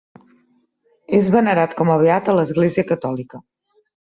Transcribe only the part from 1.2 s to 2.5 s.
venerat com a beat a